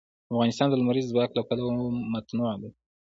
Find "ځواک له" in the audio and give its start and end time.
1.11-1.41